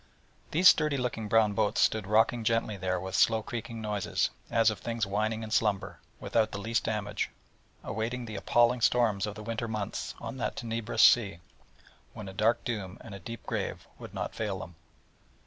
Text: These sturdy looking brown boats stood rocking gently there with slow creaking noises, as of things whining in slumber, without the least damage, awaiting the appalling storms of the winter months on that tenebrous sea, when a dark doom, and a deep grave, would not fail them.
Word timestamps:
These 0.49 0.67
sturdy 0.67 0.97
looking 0.97 1.27
brown 1.27 1.53
boats 1.53 1.79
stood 1.79 2.07
rocking 2.07 2.43
gently 2.43 2.75
there 2.75 2.99
with 2.99 3.13
slow 3.13 3.43
creaking 3.43 3.81
noises, 3.83 4.31
as 4.49 4.71
of 4.71 4.79
things 4.79 5.05
whining 5.05 5.43
in 5.43 5.51
slumber, 5.51 5.99
without 6.19 6.49
the 6.51 6.57
least 6.57 6.85
damage, 6.85 7.29
awaiting 7.83 8.25
the 8.25 8.35
appalling 8.35 8.81
storms 8.81 9.27
of 9.27 9.35
the 9.35 9.43
winter 9.43 9.67
months 9.67 10.15
on 10.19 10.37
that 10.37 10.55
tenebrous 10.55 11.03
sea, 11.03 11.37
when 12.13 12.27
a 12.27 12.33
dark 12.33 12.63
doom, 12.63 12.97
and 13.01 13.13
a 13.13 13.19
deep 13.19 13.45
grave, 13.45 13.85
would 13.99 14.11
not 14.15 14.33
fail 14.33 14.57
them. 14.57 14.73